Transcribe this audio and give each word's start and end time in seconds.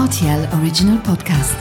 RTL 0.00 0.48
Original 0.54 0.98
Podcast. 1.02 1.54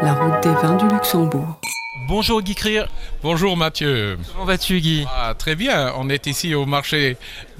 La 0.00 0.12
route 0.12 0.40
des 0.44 0.54
vins 0.62 0.76
du 0.76 0.86
Luxembourg. 0.86 1.58
Bonjour 2.06 2.42
Guy 2.42 2.54
Crier. 2.54 2.84
Bonjour 3.24 3.56
Mathieu. 3.56 4.18
Comment 4.32 4.44
vas-tu 4.44 4.80
Guy? 4.80 5.04
Ah, 5.12 5.34
très 5.36 5.56
bien, 5.56 5.92
on 5.96 6.08
est 6.08 6.28
ici 6.28 6.54
au 6.54 6.64
marché 6.64 7.16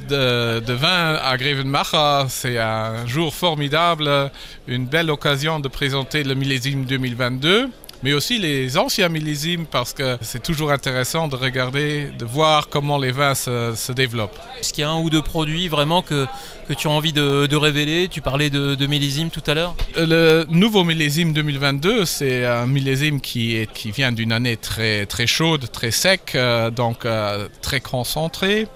de, 0.09 0.61
de 0.61 0.73
vin 0.73 1.16
à 1.25 1.37
Grevenmacher. 1.37 2.27
C'est 2.29 2.59
un 2.59 3.05
jour 3.05 3.34
formidable, 3.34 4.30
une 4.68 4.87
belle 4.87 5.11
occasion 5.11 5.59
de 5.59 5.66
présenter 5.66 6.23
le 6.23 6.34
millésime 6.37 6.84
2022 6.84 7.68
mais 8.03 8.12
aussi 8.12 8.39
les 8.39 8.79
anciens 8.79 9.09
millésimes 9.09 9.66
parce 9.66 9.93
que 9.93 10.19
c'est 10.23 10.43
toujours 10.43 10.73
intéressant 10.73 11.29
de 11.29 11.37
regarder, 11.37 12.11
de 12.19 12.25
voir 12.25 12.69
comment 12.69 12.98
les 12.98 13.12
vins 13.12 13.34
se, 13.34 13.75
se 13.77 13.93
développent. 13.93 14.38
Est-ce 14.59 14.73
qu'il 14.73 14.83
y 14.83 14.84
a 14.84 14.91
un 14.91 15.01
ou 15.01 15.11
deux 15.11 15.23
produits 15.23 15.69
vraiment 15.69 16.02
que, 16.02 16.27
que 16.69 16.75
tu 16.75 16.89
as 16.89 16.91
envie 16.91 17.12
de, 17.12 17.47
de 17.47 17.56
révéler? 17.56 18.09
Tu 18.09 18.20
parlais 18.20 18.51
de, 18.51 18.75
de 18.75 18.87
millésime 18.87 19.30
tout 19.30 19.42
à 19.47 19.55
l'heure 19.55 19.75
Le 19.97 20.47
nouveau 20.48 20.84
millésime 20.84 21.33
2022, 21.33 22.05
c'est 22.05 22.47
un 22.47 22.66
millésime 22.66 23.20
qui, 23.20 23.56
est, 23.56 23.70
qui 23.73 23.91
vient 23.91 24.12
d'une 24.12 24.33
année 24.33 24.56
très, 24.56 25.06
très 25.06 25.27
chaude, 25.27 25.70
très 25.70 25.91
sec, 25.91 26.33
euh, 26.34 26.70
donc 26.70 27.05
euh, 27.05 27.48
très 27.62 27.80
concentré. 27.80 28.67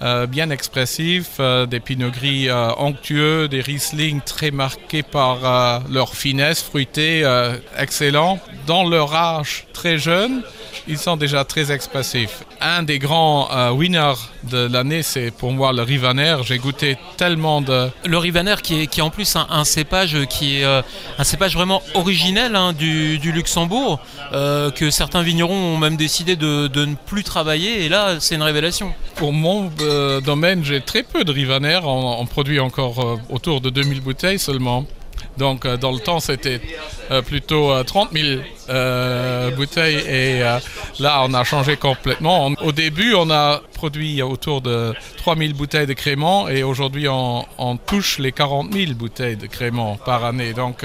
Euh, 0.00 0.26
bien 0.26 0.50
expressif, 0.50 1.36
euh, 1.38 1.64
des 1.64 1.78
pinots 1.78 2.10
gris 2.10 2.48
euh, 2.48 2.70
onctueux, 2.76 3.46
des 3.46 3.60
Riesling 3.60 4.20
très 4.20 4.50
marqués 4.50 5.04
par 5.04 5.44
euh, 5.44 5.78
leur 5.88 6.16
finesse 6.16 6.60
fruitée, 6.60 7.22
euh, 7.22 7.56
excellent. 7.78 8.40
Dans 8.66 8.88
leur 8.88 9.14
âge 9.14 9.66
très 9.72 9.98
jeune, 9.98 10.42
ils 10.86 10.98
sont 10.98 11.16
déjà 11.16 11.44
très 11.44 11.72
expressifs. 11.72 12.44
Un 12.60 12.82
des 12.82 12.98
grands 12.98 13.48
euh, 13.52 13.70
winners 13.70 14.14
de 14.44 14.66
l'année, 14.66 15.02
c'est 15.02 15.30
pour 15.30 15.52
moi 15.52 15.72
le 15.72 15.82
Rivaner. 15.82 16.36
J'ai 16.44 16.58
goûté 16.58 16.96
tellement 17.16 17.60
de... 17.60 17.88
Le 18.04 18.18
Rivaner 18.18 18.56
qui 18.62 18.82
est, 18.82 18.86
qui 18.86 19.00
est 19.00 19.02
en 19.02 19.10
plus 19.10 19.34
un, 19.36 19.46
un 19.50 19.64
cépage 19.64 20.16
qui 20.28 20.58
est 20.60 20.64
euh, 20.64 20.82
un 21.18 21.24
cépage 21.24 21.54
vraiment 21.54 21.82
originel 21.94 22.54
hein, 22.54 22.72
du, 22.72 23.18
du, 23.18 23.32
Luxembourg, 23.32 24.00
euh, 24.32 24.70
que 24.70 24.90
certains 24.90 25.22
vignerons 25.22 25.74
ont 25.74 25.78
même 25.78 25.96
décidé 25.96 26.36
de, 26.36 26.68
de, 26.68 26.84
ne 26.84 26.94
plus 26.94 27.24
travailler, 27.24 27.84
et 27.84 27.88
là 27.88 28.20
c'est 28.20 28.34
une 28.34 28.42
révélation. 28.42 28.92
Pour 29.16 29.32
mon 29.32 29.70
domaine, 30.24 30.64
j'ai 30.64 30.80
très 30.80 31.02
peu 31.02 31.24
de 31.24 31.32
Rivaner, 31.32 31.80
on, 31.82 32.20
on 32.20 32.26
produit 32.26 32.60
encore 32.60 33.18
autour 33.30 33.60
de 33.60 33.70
2000 33.70 34.00
bouteilles 34.00 34.38
seulement. 34.38 34.86
Donc 35.38 35.64
euh, 35.64 35.76
dans 35.76 35.92
le 35.92 35.98
temps 35.98 36.20
c'était 36.20 36.60
euh, 37.10 37.20
plutôt 37.20 37.70
euh, 37.70 37.82
30 37.82 38.10
000 38.12 38.40
euh, 38.70 39.50
bouteilles 39.50 39.96
et 39.96 40.40
là 40.98 41.22
on 41.24 41.34
a 41.34 41.44
changé 41.44 41.76
complètement. 41.76 42.46
Au 42.62 42.72
début 42.72 43.14
on 43.14 43.30
a 43.30 43.60
produit 43.74 44.22
autour 44.22 44.62
de 44.62 44.94
3 45.18 45.36
000 45.36 45.52
bouteilles 45.52 45.86
de 45.86 45.92
crément 45.92 46.48
et 46.48 46.62
aujourd'hui 46.62 47.08
on, 47.08 47.44
on, 47.58 47.76
touche 47.76 48.18
les 48.18 48.32
40 48.32 48.72
000 48.72 48.92
bouteilles 48.94 49.36
de 49.36 49.46
crément 49.46 49.96
par 49.96 50.24
année. 50.24 50.52
Donc 50.52 50.84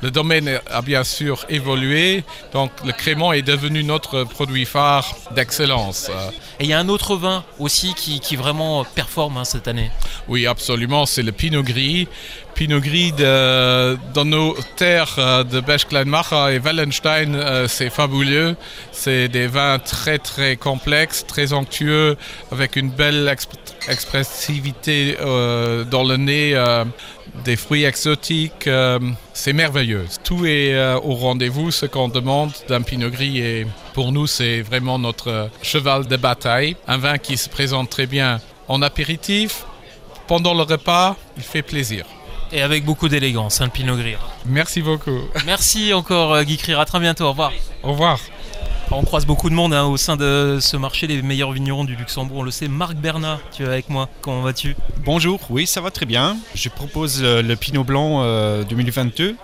le 0.00 0.10
domaine 0.10 0.60
a 0.70 0.82
bien 0.82 1.04
sûr 1.04 1.44
évolué. 1.48 2.24
Donc 2.52 2.70
le 2.84 2.92
crément 2.92 3.32
est 3.32 3.42
devenu 3.42 3.82
notre 3.82 4.24
produit 4.24 4.64
phare 4.64 5.14
d'excellence. 5.34 6.10
Et 6.60 6.64
il 6.64 6.70
y 6.70 6.72
a 6.72 6.78
un 6.78 6.88
autre 6.88 7.16
vin 7.16 7.44
aussi 7.58 7.92
qui, 7.94 8.20
qui 8.20 8.36
vraiment 8.36 8.84
performe 8.84 9.36
hein, 9.36 9.44
cette 9.44 9.68
année. 9.68 9.90
Oui 10.28 10.46
absolument 10.46 11.04
c'est 11.06 11.22
le 11.22 11.32
Pinot 11.32 11.64
Gris. 11.64 12.08
Pinot 12.56 12.80
Gris 12.80 13.12
dans 13.12 14.24
nos 14.24 14.56
terres 14.76 15.16
euh, 15.18 15.44
de 15.44 15.60
Bechkleinmacher 15.60 16.54
et 16.54 16.58
Wallenstein, 16.58 17.34
euh, 17.34 17.68
c'est 17.68 17.90
fabuleux. 17.90 18.56
C'est 18.92 19.28
des 19.28 19.46
vins 19.46 19.78
très 19.78 20.18
très 20.18 20.56
complexes, 20.56 21.26
très 21.26 21.52
onctueux, 21.52 22.16
avec 22.50 22.76
une 22.76 22.88
belle 22.88 23.28
exp 23.28 23.50
expressivité 23.88 25.18
euh, 25.20 25.84
dans 25.84 26.02
le 26.02 26.16
nez, 26.16 26.58
des 27.44 27.56
fruits 27.56 27.84
exotiques. 27.84 28.68
C'est 29.34 29.52
merveilleux. 29.52 30.06
Tout 30.24 30.46
est 30.46 30.74
au 31.04 31.14
rendez-vous, 31.14 31.70
ce 31.70 31.84
qu'on 31.84 32.08
demande 32.08 32.52
d'un 32.68 32.80
Pinot 32.80 33.10
Gris 33.10 33.38
et 33.38 33.66
pour 33.92 34.10
nous 34.12 34.26
c'est 34.26 34.62
vraiment 34.62 34.98
notre 34.98 35.50
cheval 35.62 36.06
de 36.06 36.16
bataille. 36.16 36.74
Un 36.88 36.96
vin 36.96 37.18
qui 37.18 37.36
se 37.36 37.50
présente 37.50 37.90
très 37.90 38.06
bien 38.06 38.40
en 38.66 38.80
apéritif. 38.82 39.64
Pendant 40.26 40.54
le 40.54 40.62
repas, 40.62 41.16
il 41.36 41.44
fait 41.44 41.62
plaisir. 41.62 42.06
Et 42.52 42.62
avec 42.62 42.84
beaucoup 42.84 43.08
d'élégance, 43.08 43.60
hein, 43.60 43.64
le 43.66 43.70
Pinot 43.70 43.96
Gris. 43.96 44.14
Merci 44.46 44.80
beaucoup. 44.80 45.18
Merci 45.44 45.92
encore 45.92 46.42
Guy 46.44 46.56
Crier, 46.56 46.78
à 46.78 46.84
très 46.84 47.00
bientôt, 47.00 47.24
au 47.24 47.30
revoir. 47.30 47.52
Au 47.82 47.90
revoir. 47.90 48.18
On 48.92 49.02
croise 49.02 49.26
beaucoup 49.26 49.50
de 49.50 49.54
monde 49.54 49.74
hein, 49.74 49.84
au 49.84 49.96
sein 49.96 50.16
de 50.16 50.58
ce 50.60 50.76
marché 50.76 51.08
des 51.08 51.20
meilleurs 51.20 51.50
vignerons 51.50 51.84
du 51.84 51.96
Luxembourg. 51.96 52.38
On 52.38 52.42
le 52.44 52.52
sait, 52.52 52.68
Marc 52.68 52.94
Bernat, 52.94 53.40
tu 53.52 53.64
es 53.64 53.66
avec 53.66 53.88
moi. 53.88 54.08
Comment 54.20 54.42
vas-tu? 54.42 54.76
Bonjour, 55.04 55.40
oui, 55.50 55.66
ça 55.66 55.80
va 55.80 55.90
très 55.90 56.06
bien. 56.06 56.36
Je 56.54 56.68
propose 56.68 57.20
le, 57.20 57.42
le 57.42 57.56
Pinot 57.56 57.82
Blanc 57.82 58.20
euh, 58.22 58.62
2022. 58.62 59.34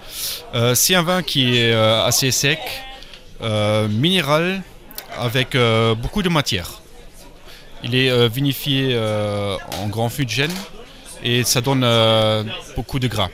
Euh, 0.54 0.74
C'est 0.76 0.94
un 0.94 1.02
vin 1.02 1.22
qui 1.24 1.56
est 1.58 1.72
euh, 1.72 2.04
assez 2.04 2.30
sec, 2.30 2.60
euh, 3.42 3.88
minéral, 3.88 4.62
avec 5.18 5.56
euh, 5.56 5.96
beaucoup 5.96 6.22
de 6.22 6.28
matière. 6.28 6.80
Il 7.82 7.96
est 7.96 8.10
euh, 8.10 8.28
vinifié 8.28 8.90
euh, 8.92 9.56
en 9.82 9.88
grand 9.88 10.08
fût 10.08 10.24
de 10.24 10.30
gêne 10.30 10.52
et 11.22 11.44
ça 11.44 11.60
donne 11.60 11.82
euh, 11.84 12.44
beaucoup 12.76 12.98
de 12.98 13.08
gras. 13.08 13.28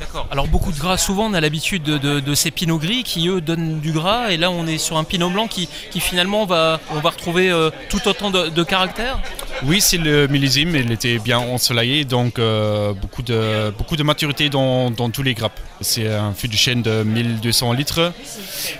D'accord. 0.00 0.28
Alors 0.30 0.46
beaucoup 0.46 0.70
de 0.70 0.78
gras, 0.78 0.96
souvent 0.96 1.26
on 1.26 1.34
a 1.34 1.40
l'habitude 1.40 1.82
de, 1.82 1.98
de, 1.98 2.20
de, 2.20 2.34
ces 2.34 2.52
pinots 2.52 2.78
gris 2.78 3.02
qui 3.02 3.26
eux 3.26 3.40
donnent 3.40 3.80
du 3.80 3.90
gras 3.90 4.30
et 4.30 4.36
là 4.36 4.48
on 4.48 4.64
est 4.66 4.78
sur 4.78 4.96
un 4.96 5.02
pinot 5.02 5.28
blanc 5.28 5.48
qui, 5.48 5.68
qui 5.90 5.98
finalement 5.98 6.46
va, 6.46 6.78
on 6.90 7.00
va 7.00 7.10
retrouver 7.10 7.50
euh, 7.50 7.70
tout 7.88 8.06
autant 8.06 8.30
de, 8.30 8.48
de 8.48 8.62
caractère? 8.62 9.18
Oui, 9.64 9.80
c'est 9.80 9.96
le 9.96 10.28
millésime, 10.28 10.76
il 10.76 10.92
était 10.92 11.18
bien 11.18 11.38
ensoleillé, 11.40 12.04
donc 12.04 12.38
euh, 12.38 12.92
beaucoup, 12.92 13.22
de, 13.22 13.70
beaucoup 13.76 13.96
de 13.96 14.04
maturité 14.04 14.48
dans, 14.50 14.92
dans 14.92 15.10
tous 15.10 15.24
les 15.24 15.34
grappes. 15.34 15.58
C'est 15.80 16.06
un 16.14 16.32
fût 16.32 16.46
de 16.46 16.54
chêne 16.54 16.82
de 16.82 17.02
1200 17.02 17.72
litres 17.72 18.12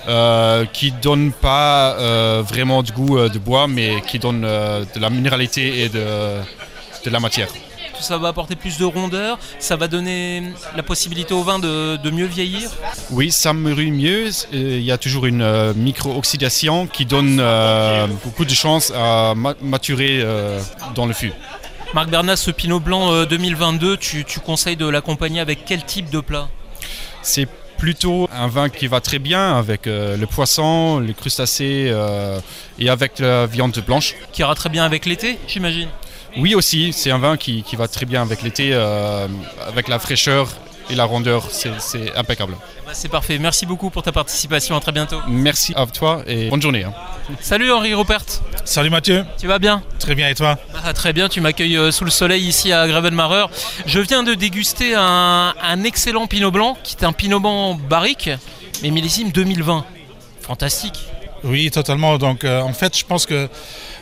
euh, 0.09 0.65
qui 0.73 0.93
donne 0.93 1.33
pas 1.33 1.97
vraiment 2.43 2.85
du 2.85 2.93
goût 2.93 3.29
de 3.29 3.39
bois, 3.39 3.67
mais 3.67 4.01
qui 4.07 4.21
donne 4.21 4.43
de 4.43 5.01
la 5.01 5.11
minéralité 5.11 5.83
et 5.83 5.89
de, 5.89 6.05
de 7.05 7.11
la 7.11 7.19
matière. 7.19 7.49
Ça 8.01 8.19
va 8.19 8.29
apporter 8.29 8.57
plus 8.57 8.79
de 8.79 8.85
rondeur, 8.85 9.39
ça 9.59 9.77
va 9.77 9.89
donner 9.89 10.43
la 10.77 10.83
possibilité 10.83 11.35
au 11.35 11.43
vin 11.43 11.59
de, 11.59 11.97
de 11.97 12.11
mieux 12.11 12.27
vieillir. 12.27 12.71
Oui, 13.11 13.31
ça 13.31 13.53
mûrit 13.53 13.91
mieux. 13.91 14.31
Il 14.53 14.83
y 14.83 14.93
a 14.93 14.99
toujours 14.99 15.27
une 15.27 15.43
euh, 15.43 15.75
micro-oxydation 15.75 16.87
qui 16.87 17.05
donne 17.05 17.39
euh, 17.41 18.07
beaucoup 18.25 18.45
de 18.45 18.55
chances 18.55 18.93
à 18.95 19.35
ma 19.37 19.55
maturer 19.63 20.21
euh, 20.23 20.61
dans 20.95 21.07
le 21.07 21.13
fût. 21.13 21.33
Marc 21.95 22.11
Bernat, 22.11 22.37
ce 22.37 22.51
Pinot 22.51 22.81
Blanc 22.81 23.13
euh, 23.13 23.25
2022, 23.27 23.97
tu, 23.97 24.25
tu 24.25 24.41
conseilles 24.41 24.77
de 24.77 24.87
l'accompagner 24.87 25.41
avec 25.41 25.65
quel 25.65 25.83
type 25.85 26.11
de 26.11 26.21
plat? 26.21 26.49
C'est 27.23 27.49
plutôt 27.79 28.29
un 28.35 28.49
vin 28.49 28.69
qui 28.69 28.89
va 28.89 29.01
très 29.01 29.19
bien 29.19 29.57
avec 29.57 29.87
euh, 29.87 30.17
le 30.17 30.27
poisson, 30.27 30.99
les 31.01 31.15
crustacés 31.15 31.89
euh, 31.91 32.41
et 32.79 32.91
avec 32.91 33.21
la 33.21 33.47
viande 33.47 33.79
blanche. 33.87 34.15
Qui 34.33 34.43
ira 34.43 34.55
très 34.55 34.69
bien 34.69 34.85
avec 34.85 35.07
l'été, 35.07 35.39
j'imagine? 35.47 35.89
Oui 36.37 36.55
aussi, 36.55 36.93
c'est 36.93 37.11
un 37.11 37.19
vin 37.19 37.37
qui, 37.37 37.63
qui, 37.63 37.77
va 37.77 37.89
très 37.89 38.07
bien 38.07 38.23
avec 38.23 38.43
l'été, 38.43 38.71
euh, 38.73 39.27
avec 39.67 39.89
la 39.89 39.99
fraîcheur 39.99 40.49
et 40.91 40.95
la 40.95 41.05
rondeur, 41.05 41.49
c'est 41.51 42.17
impeccable. 42.17 42.57
Bah 42.87 42.93
c'est 42.95 43.09
parfait, 43.09 43.39
merci 43.39 43.67
beaucoup 43.67 43.91
pour 43.91 44.03
ta 44.03 44.13
participation, 44.13 44.77
à 44.77 44.81
très 44.81 44.93
bientôt. 44.93 45.19
Merci 45.29 45.75
à 45.77 45.85
toi 45.87 46.23
et 46.27 46.49
bonne 46.49 46.63
journée. 46.63 46.85
Hein. 46.85 46.95
Salut 47.41 47.71
Henri 47.71 47.95
Rupert. 47.95 48.25
Salut 48.65 48.91
Mathieu. 48.91 49.25
Tu 49.39 49.47
vas 49.47 49.59
bien? 49.59 49.83
Très 49.99 50.15
bien 50.15 50.29
et 50.29 50.35
toi? 50.35 50.57
Ah, 50.83 50.93
Très 50.95 51.13
bien, 51.13 51.29
tu 51.29 51.41
m'accueilles 51.41 51.77
euh, 51.77 51.91
sous 51.91 52.05
le 52.05 52.11
soleil 52.11 52.47
ici 52.47 52.73
à 52.73 52.87
Gravenmacher. 52.89 53.47
Je 53.87 54.01
viens 54.01 54.23
de 54.23 54.35
déguster 54.35 54.95
un, 54.95 55.55
un, 55.63 55.85
excellent 55.85 56.27
Pinot 56.27 56.51
Blanc, 56.51 56.79
qui 56.83 56.97
est 56.97 57.05
un 57.05 57.13
Pinot 57.13 57.41
Blanc 57.41 57.75
barrique, 57.75 58.31
mais 58.83 58.91
millésime 58.91 59.31
2020. 59.31 59.85
Fantastique. 60.41 61.09
Oui, 61.45 61.71
totalement. 61.71 62.19
Donc 62.19 62.45
euh, 62.45 62.61
en 62.61 62.73
fait, 62.73 62.97
je 62.97 63.05
pense 63.05 63.27
que 63.27 63.49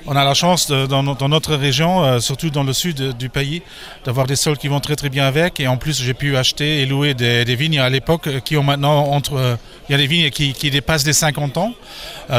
on 0.09 0.15
a 0.15 0.25
la 0.25 0.35
chance 0.35 0.71
dans, 0.71 1.03
notre 1.03 1.55
région, 1.57 2.05
euh, 2.05 2.21
surtout 2.21 2.49
dans 2.49 2.63
le 2.63 2.73
sud 2.73 3.01
euh, 3.01 3.13
du 3.13 3.29
pays, 3.29 3.63
d'avoir 4.05 4.27
des 4.27 4.37
sols 4.37 4.57
qui 4.57 4.69
vont 4.69 4.79
très 4.79 4.95
très 4.95 5.09
bien 5.09 5.27
avec. 5.27 5.59
Et 5.61 5.67
en 5.67 5.77
plus, 5.77 6.01
j'ai 6.01 6.15
pu 6.15 6.37
acheter 6.37 6.81
et 6.81 6.87
louer 6.87 7.15
des, 7.15 7.57
vignes 7.57 7.81
à 7.81 7.91
l'époque 7.91 8.29
qui 8.45 8.57
ont 8.57 8.63
maintenant 8.63 9.09
entre. 9.09 9.59
Il 9.89 9.93
y 9.93 9.95
a 9.95 9.99
des 9.99 10.07
vignes 10.07 10.31
qui, 10.31 10.71
dépassent 10.71 11.07
les 11.07 11.13
50 11.13 11.59
ans. 11.59 11.73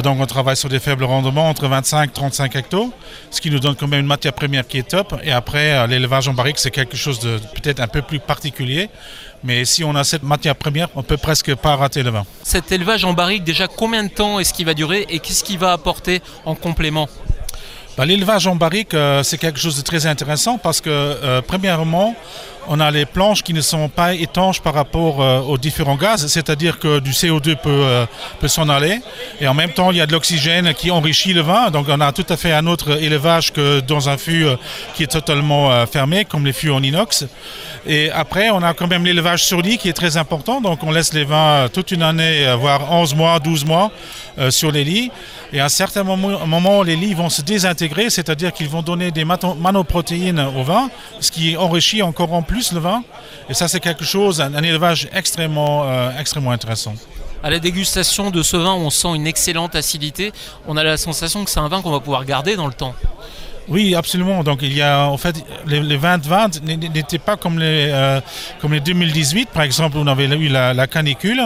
Donc 0.04 0.20
on 0.20 0.26
travaille 0.26 0.58
sur 0.58 0.68
des 0.68 0.80
faibles 0.80 1.06
rendements 1.06 1.50
entre 1.50 1.68
25 1.68 2.10
et 2.10 2.14
35 2.14 2.56
hectares, 2.58 2.90
ce 3.32 3.40
qui 3.40 3.50
nous 3.50 3.60
donne 3.60 3.76
quand 3.76 3.88
même 3.88 4.02
une 4.02 4.06
matière 4.06 4.34
première 4.34 4.68
qui 4.68 4.80
est 4.80 4.88
top. 4.88 5.16
Et 5.24 5.32
après, 5.32 5.88
l'élevage 5.88 6.28
en 6.28 6.34
barrique, 6.34 6.60
c'est 6.60 6.72
quelque 6.72 6.98
chose 6.98 7.20
de 7.20 7.38
peut-être 7.56 7.80
un 7.80 7.88
peu 7.88 8.02
plus 8.02 8.20
particulier. 8.20 8.90
Mais 9.44 9.66
si 9.66 9.84
on 9.84 9.96
a 9.96 10.04
cette 10.04 10.24
matière 10.24 10.56
première, 10.56 10.90
on 10.96 11.04
peut 11.04 11.18
presque 11.18 11.54
pas 11.56 11.76
rater 11.76 12.04
le 12.04 12.10
vin. 12.10 12.26
Cet 12.44 12.72
élevage 12.72 13.06
en 13.06 13.14
barrique, 13.14 13.44
déjà 13.44 13.68
combien 13.68 14.04
de 14.04 14.10
temps 14.10 14.40
est-ce 14.40 14.54
qu'il 14.54 14.66
va 14.66 14.74
durer 14.74 15.06
et 15.10 15.20
qu'est-ce 15.20 15.44
qu'il 15.44 15.60
va 15.60 15.74
apporter 15.74 16.22
en 16.46 16.56
complément? 16.56 17.08
Bah, 17.98 18.06
L'élevage 18.06 18.46
en 18.48 18.56
barrique, 18.56 18.94
euh, 18.94 19.24
c'est 19.24 19.38
quelque 19.38 19.60
chose 19.60 19.78
de 19.78 19.82
très 19.82 20.06
intéressant 20.06 20.58
parce 20.58 20.82
que, 20.82 20.90
euh, 20.90 21.42
premièrement, 21.46 22.16
on 22.68 22.80
a 22.80 22.92
les 22.92 23.06
planches 23.06 23.44
qui 23.44 23.54
ne 23.54 23.62
sont 23.62 23.90
pas 23.90 24.14
étanches 24.14 24.62
par 24.62 24.74
rapport 24.74 25.22
euh, 25.22 25.40
aux 25.40 25.58
différents 25.58 25.96
gaz, 25.96 26.28
c'est-à-dire 26.28 26.80
que 26.80 27.00
du 27.00 27.12
CO2 27.12 27.56
peut, 27.56 27.70
euh, 27.70 28.06
peut 28.40 28.48
s'en 28.48 28.68
aller. 28.70 29.00
Et 29.40 29.48
en 29.48 29.54
même 29.54 29.72
temps, 29.72 29.92
il 29.92 29.98
y 29.98 30.02
a 30.02 30.06
de 30.06 30.12
l'oxygène 30.12 30.74
qui 30.74 30.92
enrichit 30.92 31.34
le 31.34 31.42
vin. 31.42 31.72
Donc 31.72 31.88
on 31.90 32.02
a 32.02 32.12
tout 32.12 32.26
à 32.30 32.38
fait 32.38 32.52
un 32.52 32.68
autre 32.68 33.02
élevage 33.02 33.54
que 33.54 33.80
dans 33.80 34.10
un 34.10 34.18
fût 34.18 34.46
euh, 34.46 34.56
qui 34.96 35.04
est 35.04 35.08
totalement 35.08 35.86
fermé, 35.86 36.26
comme 36.26 36.46
les 36.46 36.54
fûts 36.54 36.72
en 36.72 36.84
inox. 36.84 37.26
Et 37.86 38.12
après, 38.12 38.50
on 38.50 38.62
a 38.62 38.74
quand 38.74 38.88
même 38.88 39.06
l'élevage 39.06 39.46
sur 39.46 39.62
lit 39.62 39.78
qui 39.78 39.90
est 39.90 39.94
très 39.94 40.18
important. 40.18 40.60
Donc 40.60 40.84
on 40.84 40.92
laisse 40.92 41.14
les 41.14 41.24
vins 41.24 41.68
toute 41.72 41.92
une 41.92 42.04
année, 42.04 42.54
voire 42.60 42.92
11 42.92 43.16
mois, 43.16 43.40
12 43.40 43.66
mois 43.66 43.92
sur 44.50 44.72
les 44.72 44.84
lits. 44.84 45.12
Et 45.54 45.60
à 45.60 45.66
un 45.66 45.70
certain 45.70 46.04
moment, 46.04 46.46
moment, 46.46 46.84
les 46.84 46.96
lits 46.96 47.14
vont 47.14 47.30
se 47.30 47.42
désintégrer, 47.42 48.10
c'est-à-dire 48.10 48.52
qu'ils 48.52 48.68
vont 48.68 48.82
donner 48.82 49.12
des 49.12 49.24
manoprotéines 49.26 50.40
au 50.40 50.64
vin, 50.64 50.90
ce 51.22 51.32
qui 51.32 51.56
enrichit 51.56 52.02
encore 52.02 52.34
en 52.34 52.42
plus 52.42 52.57
le 52.72 52.80
vin. 52.80 53.04
Et 53.50 53.54
ça, 53.54 53.68
c'est 53.68 53.80
quelque 53.80 54.06
chose, 54.06 54.42
un, 54.42 54.54
un 54.54 54.64
élevage 54.64 55.08
extrêmement, 55.14 55.84
euh, 55.86 56.10
extrêmement 56.20 56.52
intéressant. 56.52 56.94
À 57.44 57.50
la 57.50 57.60
dégustation 57.60 58.32
de 58.32 58.42
ce 58.42 58.58
vin, 58.58 58.74
on 58.74 58.90
sent 58.90 59.10
une 59.16 59.28
excellente 59.28 59.76
acidité. 59.76 60.34
On 60.68 60.76
a 60.76 60.84
la 60.84 60.98
sensation 60.98 61.46
que 61.46 61.52
c'est 61.52 61.60
un 61.60 61.68
vin 61.68 61.82
qu'on 61.82 61.92
va 61.92 62.00
pouvoir 62.00 62.26
garder 62.26 62.56
dans 62.56 62.68
le 62.68 62.74
temps. 62.74 62.96
Oui, 63.70 63.96
absolument. 63.96 64.44
Donc 64.44 64.60
il 64.62 64.74
y 64.74 64.82
a 64.82 65.08
en 65.08 65.18
fait 65.18 65.44
les, 65.66 65.82
les 65.82 65.98
2020 65.98 66.64
n'étaient 66.64 67.20
pas 67.20 67.36
comme 67.36 67.60
les 67.60 67.90
euh, 67.92 68.22
comme 68.62 68.74
les 68.74 68.80
2018 68.80 69.50
par 69.50 69.64
exemple 69.64 69.98
où 69.98 70.00
on 70.00 70.08
avait 70.08 70.26
eu 70.26 70.48
la, 70.48 70.88
canicule. 70.88 71.42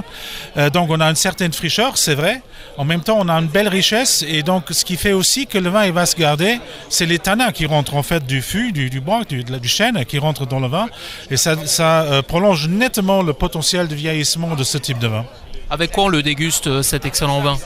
Euh, 0.57 0.69
donc 0.69 0.89
on 0.91 0.99
a 0.99 1.09
une 1.09 1.15
certaine 1.15 1.51
fraîcheur, 1.51 1.97
c'est 1.97 2.13
vrai. 2.13 2.41
En 2.77 2.85
même 2.85 3.01
temps, 3.01 3.17
on 3.19 3.27
a 3.27 3.33
une 3.33 3.47
belle 3.47 3.67
richesse 3.67 4.23
et 4.27 4.43
donc 4.43 4.65
ce 4.69 4.85
qui 4.85 4.97
fait 4.97 5.13
aussi 5.13 5.47
que 5.47 5.57
le 5.57 5.69
vin 5.69 5.85
il 5.85 5.93
va 5.93 6.05
se 6.05 6.15
garder, 6.15 6.59
c'est 6.89 7.07
les 7.07 7.19
tanins 7.19 7.51
qui 7.51 7.65
rentrent 7.65 7.95
en 7.95 8.03
fait 8.03 8.25
du 8.25 8.41
fût, 8.41 8.71
du, 8.71 9.01
bois, 9.01 9.23
du, 9.27 9.43
du 9.43 9.67
chêne 9.67 10.05
qui 10.05 10.19
rentrent 10.19 10.45
dans 10.45 10.59
le 10.59 10.67
vin 10.67 10.89
et 11.31 11.37
ça, 11.37 11.55
euh, 11.81 12.21
prolonge 12.21 12.67
nettement 12.67 13.23
le 13.23 13.33
potentiel 13.33 13.87
de 13.87 13.95
vieillissement 13.95 14.55
de 14.55 14.63
ce 14.63 14.77
type 14.77 14.99
de 14.99 15.07
vin. 15.07 15.25
Avec 15.69 15.91
quoi 15.91 16.05
on 16.05 16.09
le 16.09 16.21
déguste 16.21 16.81
cet 16.83 17.05
excellent 17.05 17.41
vin? 17.41 17.57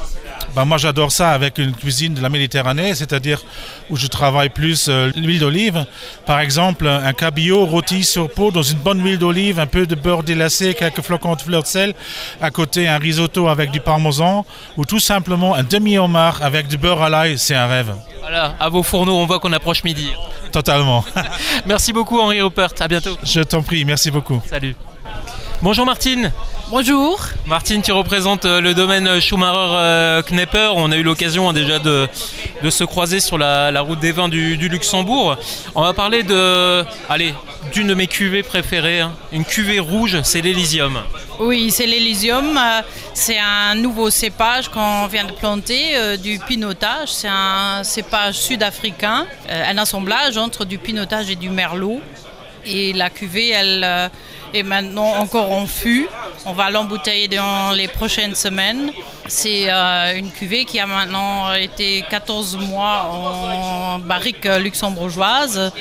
Ben, 0.56 0.66
moi, 0.66 0.78
j'adore 0.78 1.12
ça 1.12 1.32
avec 1.32 1.58
une 1.58 1.74
cuisine 1.74 2.14
de 2.14 2.22
la 2.22 2.30
Méditerranée, 2.30 2.96
c'est-à-dire 2.96 3.42
où 3.90 3.98
je 3.98 4.08
travaille 4.08 4.50
plus 4.50 4.88
euh, 4.88 5.12
l'huile 5.16 5.40
d'olive. 5.40 5.86
Par 6.26 6.40
exemple, 6.40 6.88
un 6.88 7.14
cabillaud 7.14 7.66
rôti 7.66 8.04
sur 8.04 8.30
peau 8.30 8.52
dans 8.52 8.62
une 8.62 8.78
bonne 8.78 9.04
huile 9.04 9.20
d'olive, 9.20 9.60
un 9.60 9.68
peu 9.68 9.86
de 9.86 9.96
beurre 9.96 10.24
délacé, 10.24 10.74
quelques 10.74 11.02
flocons 11.02 11.36
de 11.36 11.42
fleurs 11.42 11.64
de 11.64 11.68
sel. 11.68 11.94
À 12.42 12.52
côté, 12.52 12.88
un 12.88 12.98
risotto 12.98 13.48
avec 13.48 13.72
du 13.72 13.82
parmesan 13.82 14.46
ou 14.78 14.86
tout 14.86 15.00
simplement 15.00 15.56
un 15.56 15.64
demi-homard 15.64 16.42
avec 16.42 16.68
du 16.68 16.78
beurre 16.78 17.02
à 17.02 17.10
l'ail. 17.10 17.38
C'est 17.38 17.56
un 17.56 17.68
rêve. 17.68 17.94
Voilà, 18.22 18.56
à 18.60 18.70
vos 18.70 18.81
fourneaux, 18.81 19.18
on 19.18 19.26
voit 19.26 19.40
qu'on 19.40 19.54
approche 19.54 19.84
midi. 19.84 20.10
Totalement. 20.52 21.04
Merci 21.66 21.94
beaucoup 21.94 22.20
Henri 22.20 22.42
Rupert, 22.42 22.70
à 22.80 22.88
bientôt. 22.88 23.18
Je 23.24 23.42
t'en 23.42 23.62
prie, 23.62 23.84
merci 23.86 24.10
beaucoup. 24.10 24.42
Salut. 24.50 24.76
Bonjour 25.62 25.86
Martine. 25.86 26.31
Bonjour. 26.70 27.20
Martine, 27.46 27.84
tu 27.84 27.92
représentes 27.92 28.46
euh, 28.46 28.60
le 28.60 28.74
domaine 28.74 29.20
Schumacher-Knepper. 29.20 30.72
On 30.76 30.92
a 30.92 30.96
eu 30.98 31.04
l'occasion 31.04 31.48
hein, 31.50 31.54
déjà 31.54 31.78
de, 31.78 32.08
de 32.64 32.70
se 32.72 32.84
croiser 32.84 33.20
sur 33.20 33.38
la, 33.38 33.70
la 33.72 33.82
route 33.82 34.00
des 34.00 34.12
vins 34.12 34.30
du, 34.30 34.58
du 34.58 34.68
Luxembourg. 34.68 35.38
On 35.76 35.84
va 35.84 35.94
parler 35.94 36.24
de, 36.24 36.84
allez, 37.08 37.36
d'une 37.72 37.86
de 37.88 37.94
mes 37.94 38.08
cuvées 38.08 38.42
préférées, 38.42 39.02
hein. 39.02 39.14
une 39.32 39.46
cuvée 39.46 39.80
rouge, 39.80 40.18
c'est 40.24 40.42
l'Elysium. 40.42 41.00
Oui, 41.40 41.70
c'est 41.70 41.86
l'Elysium. 41.86 42.58
euh, 42.58 42.82
C'est 43.14 43.38
un 43.38 43.76
nouveau 43.76 44.10
cépage 44.10 44.70
qu'on 44.70 45.06
vient 45.06 45.26
de 45.26 45.34
planter, 45.34 45.96
euh, 45.96 46.18
du 46.18 46.40
pinotage. 46.40 47.10
C'est 47.10 47.30
un 47.30 47.84
cépage 47.84 48.36
sud-africain, 48.40 49.28
euh, 49.52 49.64
un 49.70 49.78
assemblage 49.78 50.36
entre 50.38 50.66
du 50.66 50.80
pinotage 50.80 51.30
et 51.30 51.36
du 51.36 51.50
merlot. 51.50 52.02
Et 52.66 52.94
la 52.94 53.12
cuvée, 53.12 53.50
elle 53.50 53.84
euh, 53.84 54.08
est 54.56 54.64
maintenant 54.64 55.14
encore 55.18 55.52
en 55.52 55.68
fût. 55.68 56.08
On 56.46 56.54
va 56.54 56.70
l'embouteiller 56.70 57.28
dans 57.28 57.72
les 57.72 57.88
prochaines 57.88 58.36
semaines. 58.36 58.92
C'est 59.28 59.72
euh, 59.72 60.18
une 60.18 60.32
cuvée 60.32 60.66
qui 60.66 60.80
a 60.80 60.86
maintenant 60.86 61.54
été 61.54 62.04
14 62.10 62.58
mois 62.58 63.10
en 63.12 64.00
barrique 64.00 64.46
luxembourgeoise. 64.46 65.72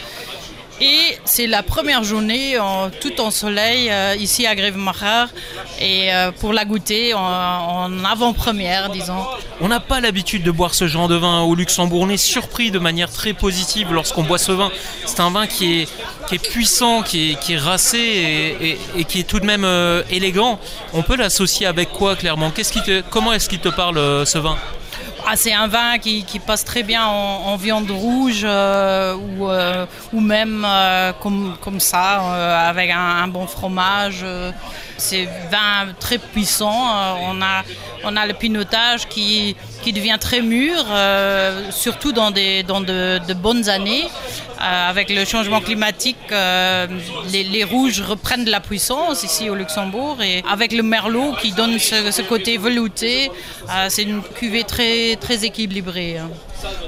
Et 0.80 1.18
c'est 1.24 1.46
la 1.46 1.62
première 1.62 2.02
journée 2.02 2.58
tout 3.00 3.20
en 3.20 3.30
soleil 3.30 3.90
euh, 3.90 4.16
ici 4.18 4.46
à 4.46 4.54
Grevemacher 4.56 5.26
et 5.80 6.12
euh, 6.12 6.32
pour 6.32 6.52
la 6.52 6.64
goûter 6.64 7.14
en 7.14 8.04
avant-première, 8.04 8.90
disons. 8.90 9.24
On 9.60 9.68
n'a 9.68 9.78
pas 9.78 10.00
l'habitude 10.00 10.42
de 10.42 10.50
boire 10.50 10.74
ce 10.74 10.88
genre 10.88 11.06
de 11.06 11.14
vin 11.14 11.42
au 11.42 11.54
Luxembourg. 11.54 12.00
On 12.00 12.08
est 12.08 12.16
surpris 12.16 12.70
de 12.70 12.78
manière 12.80 13.10
très 13.10 13.32
positive 13.32 13.92
lorsqu'on 13.92 14.24
boit 14.24 14.38
ce 14.38 14.50
vin. 14.50 14.70
C'est 15.06 15.20
un 15.20 15.30
vin 15.30 15.46
qui 15.46 15.82
est, 16.32 16.38
puissant, 16.50 17.02
qui 17.02 17.36
est, 17.48 17.56
racé 17.56 18.78
et, 18.96 19.04
qui 19.04 19.20
est 19.20 19.28
tout 19.28 19.38
de 19.38 19.46
même 19.46 19.64
euh, 19.64 20.02
élégant. 20.10 20.58
On 20.92 21.02
peut 21.02 21.16
l'associer 21.16 21.66
avec 21.66 21.90
quoi 21.90 22.16
clairement? 22.16 22.52
Comment 23.10 23.32
est-ce 23.32 23.48
qu'il 23.48 23.60
te 23.60 23.68
parle 23.68 23.98
euh, 23.98 24.24
ce 24.24 24.38
vin? 24.38 24.56
Ah, 25.26 25.36
c'est 25.36 25.54
un 25.54 25.68
vin 25.68 25.98
qui, 25.98 26.24
passe 26.44 26.64
très 26.64 26.82
bien 26.82 27.06
en, 27.06 27.56
viande 27.56 27.90
rouge 27.90 28.42
euh, 28.44 29.14
ou, 30.12 30.20
même 30.20 30.66
comme, 31.20 31.80
ça, 31.80 32.66
avec 32.68 32.90
un 32.90 33.28
bon 33.28 33.46
fromage. 33.46 34.24
C'est 34.96 35.24
vin 35.50 35.92
très 35.98 36.18
puissant. 36.18 36.88
euh, 36.88 37.62
on, 38.04 38.16
a, 38.16 38.26
le 38.26 38.34
pinotage 38.34 39.08
qui, 39.08 39.56
devient 39.86 40.16
très 40.20 40.40
mûr, 40.40 40.84
euh, 40.90 41.70
surtout 41.70 42.12
dans, 42.12 42.30
de, 42.30 43.34
bonnes 43.34 43.68
années. 43.68 44.04
Euh, 44.60 44.90
avec 44.90 45.10
le 45.10 45.24
changement 45.24 45.60
climatique, 45.60 46.16
les, 46.30 47.64
rouges 47.64 48.00
reprennent 48.00 48.44
de 48.44 48.50
la 48.50 48.60
puissance 48.60 49.22
ici 49.22 49.50
au 49.50 49.54
Luxembourg. 49.54 50.22
Et 50.22 50.42
avec 50.50 50.72
le 50.72 50.82
merlot 50.82 51.34
qui 51.40 51.52
donne 51.52 51.78
ce, 51.78 52.10
ce 52.10 52.22
côté 52.22 52.56
velouté, 52.56 53.30
c'est 53.88 54.02
une 54.02 54.22
cuvée 54.22 54.64
très, 54.64 55.16
très 55.16 55.44
équilibrée. 55.44 56.18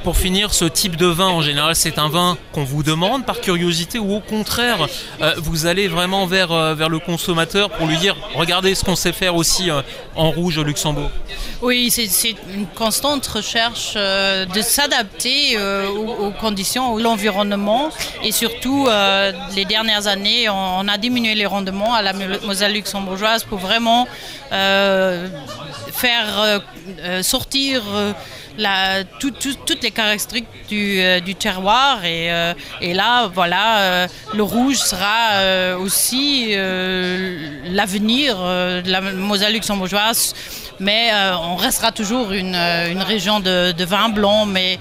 Pour 0.05 0.17
finir, 0.17 0.55
ce 0.55 0.64
type 0.64 0.96
de 0.96 1.06
vin, 1.06 1.26
en 1.28 1.43
général, 1.43 1.75
c'est 1.75 1.99
un 1.99 2.08
vin 2.08 2.38
qu'on 2.52 2.64
vous 2.64 2.82
demande 2.82 3.25
par 3.26 3.40
curiosité 3.40 3.99
ou 3.99 4.14
au 4.14 4.20
contraire, 4.20 4.87
euh, 5.20 5.34
vous 5.38 5.67
allez 5.67 5.88
vraiment 5.88 6.26
vers, 6.26 6.52
euh, 6.52 6.75
vers 6.75 6.88
le 6.88 6.99
consommateur 7.00 7.70
pour 7.70 7.87
lui 7.87 7.96
dire 7.96 8.17
regardez 8.34 8.75
ce 8.75 8.84
qu'on 8.84 8.94
sait 8.96 9.12
faire 9.12 9.34
aussi 9.34 9.70
euh, 9.70 9.82
en 10.14 10.31
rouge 10.31 10.58
au 10.58 10.62
Luxembourg. 10.62 11.11
Oui, 11.62 11.90
c'est 11.90 12.31
une 12.55 12.67
constante 12.75 13.26
recherche 13.26 13.94
de 13.94 14.62
s'adapter 14.62 15.56
aux, 15.58 16.31
conditions, 16.32 16.96
à 16.96 17.00
l'environnement. 17.00 17.88
Et 18.23 18.31
surtout, 18.32 18.87
les 19.55 19.64
dernières 19.64 20.06
années, 20.06 20.49
on, 20.49 20.81
on 20.81 20.88
a 20.88 20.99
diminué 20.99 21.34
les 21.34 21.46
rendements 21.46 21.94
à 21.94 22.02
la 22.02 22.12
Mo- 22.12 22.40
Moselle 22.44 22.75
luxembourgeoise 22.75 23.44
pour 23.44 23.58
vraiment 23.58 24.06
faire 25.93 26.61
sortir 27.23 27.82
la- 28.58 29.05
tout- 29.20 29.31
tout- 29.32 29.55
toutes 29.67 29.83
les 29.83 29.91
caractéristiques 29.91 30.47
du, 30.69 31.01
euh, 31.01 31.21
du 31.21 31.35
terroir. 31.35 32.05
Et, 32.05 32.33
euh, 32.33 32.55
et 32.81 32.95
là, 32.95 33.26
voilà, 33.38 33.64
euh, 33.81 34.09
le 34.35 34.43
rouge 34.43 34.76
sera 34.79 35.19
euh, 35.35 35.76
aussi 35.85 36.52
euh, 36.52 37.61
l'avenir 37.79 38.37
euh, 38.38 38.81
de 38.83 38.90
la 38.90 39.00
Moselle 39.00 39.52
luxembourgeoise. 39.52 40.35
Mais 40.81 41.11
euh, 41.12 41.37
on 41.38 41.57
restera 41.57 41.90
toujours 41.93 42.33
une, 42.33 42.55
une 42.55 43.02
région 43.02 43.40
de, 43.40 43.73
de 43.73 43.85
vin 43.85 44.09
blanc. 44.09 44.47
Mais 44.47 44.79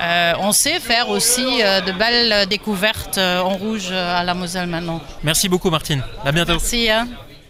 euh, 0.00 0.32
on 0.40 0.52
sait 0.52 0.80
faire 0.80 1.08
aussi 1.08 1.46
euh, 1.62 1.80
de 1.80 1.92
belles 1.92 2.46
découvertes 2.48 3.18
euh, 3.18 3.40
en 3.40 3.54
rouge 3.64 3.92
à 3.92 4.22
la 4.24 4.34
Moselle 4.34 4.66
maintenant. 4.66 5.00
Merci 5.22 5.48
beaucoup, 5.48 5.70
Martine. 5.70 6.02
À 6.24 6.32
bientôt. 6.32 6.52
Merci. 6.52 6.90
hein. 6.90 7.06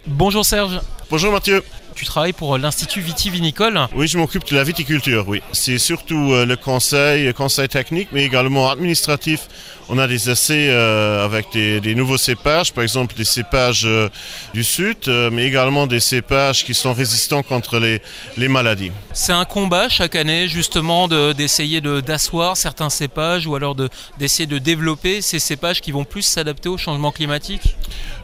Bonjour 0.06 0.44
Serge. 0.44 0.80
Bonjour 1.10 1.32
Mathieu. 1.32 1.62
Tu 1.94 2.04
travailles 2.04 2.32
pour 2.32 2.58
l'Institut 2.58 3.00
vitivinicole. 3.00 3.80
Oui, 3.94 4.08
je 4.08 4.18
m'occupe 4.18 4.44
de 4.44 4.56
la 4.56 4.64
viticulture, 4.64 5.28
oui. 5.28 5.42
C'est 5.52 5.78
surtout 5.78 6.32
euh, 6.32 6.44
le 6.44 6.56
conseil, 6.56 7.26
le 7.26 7.32
conseil 7.32 7.68
technique, 7.68 8.08
mais 8.12 8.24
également 8.24 8.68
administratif. 8.70 9.48
On 9.90 9.98
a 9.98 10.06
des 10.06 10.30
essais 10.30 10.68
euh, 10.70 11.24
avec 11.24 11.52
des, 11.52 11.78
des 11.80 11.94
nouveaux 11.94 12.16
cépages, 12.16 12.72
par 12.72 12.82
exemple 12.82 13.14
des 13.14 13.24
cépages 13.24 13.84
euh, 13.84 14.08
du 14.54 14.64
sud, 14.64 14.96
euh, 15.08 15.28
mais 15.30 15.44
également 15.44 15.86
des 15.86 16.00
cépages 16.00 16.64
qui 16.64 16.72
sont 16.72 16.94
résistants 16.94 17.42
contre 17.42 17.78
les, 17.78 18.00
les 18.38 18.48
maladies. 18.48 18.92
C'est 19.12 19.32
un 19.32 19.44
combat 19.44 19.90
chaque 19.90 20.14
année 20.16 20.48
justement 20.48 21.06
de- 21.06 21.32
d'essayer 21.32 21.82
de, 21.82 22.00
d'asseoir 22.00 22.56
certains 22.56 22.88
cépages 22.88 23.46
ou 23.46 23.56
alors 23.56 23.74
de- 23.74 23.90
d'essayer 24.18 24.46
de 24.46 24.56
développer 24.58 25.20
ces 25.20 25.38
cépages 25.38 25.82
qui 25.82 25.92
vont 25.92 26.04
plus 26.04 26.22
s'adapter 26.22 26.70
au 26.70 26.78
changement 26.78 27.12
climatique? 27.12 27.76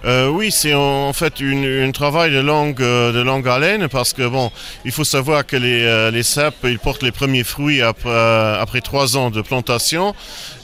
Oui, 0.03 0.51
c'est 0.51 0.73
en, 0.73 1.13
fait 1.13 1.35
un 1.43 1.91
travail 1.91 2.31
de 2.31 2.39
longue, 2.39 2.79
de 2.79 3.21
longue 3.21 3.47
haleine 3.47 3.87
parce 3.89 4.15
que 4.15 4.27
bon, 4.27 4.51
il 4.87 4.93
faut 4.93 5.05
savoir 5.05 5.45
que 5.45 5.57
les, 5.57 6.11
les 6.11 6.23
sapes, 6.23 6.55
ils 6.65 6.79
portent 6.79 7.03
les 7.03 7.13
premiers 7.13 7.45
fruits 7.45 7.83
après, 7.83 8.57
après 8.59 8.81
trois 8.81 9.19
ans 9.19 9.31
de 9.31 9.43
plantation 9.43 10.15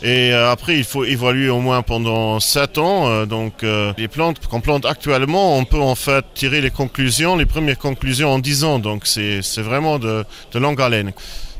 et 0.07 0.33
euh, 0.33 0.53
après 0.53 0.77
il 0.79 0.85
faut 0.85 1.05
évaluer 1.05 1.49
au 1.49 1.61
moins 1.61 1.83
pendant 1.83 2.39
sept 2.39 2.79
ans. 2.79 3.09
Euh, 3.09 3.27
donc 3.27 3.65
euh, 3.65 3.93
les 3.99 4.07
plantes 4.07 4.47
qu'on 4.47 4.61
plante 4.61 4.87
actuellement, 4.87 5.59
on 5.59 5.65
peut 5.65 5.81
en 5.81 5.97
fait 5.97 6.25
tirer 6.33 6.61
les 6.61 6.71
conclusions, 6.71 7.35
les 7.35 7.45
premières 7.45 7.79
conclusions 7.79 8.31
en 8.31 8.39
dix 8.39 8.63
ans. 8.63 8.79
Donc 8.79 9.07
c'est 9.07 9.41
vraiment 9.59 9.99
de, 9.99 10.25
de 10.53 10.59
longue 10.61 10.81
haleine. 10.81 11.13